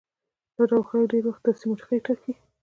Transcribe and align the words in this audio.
دا 0.55 0.63
ډول 0.69 0.83
خلک 0.89 1.03
ډېری 1.11 1.25
وخت 1.27 1.41
داسې 1.43 1.63
موخې 1.69 1.97
ټاکي. 2.05 2.33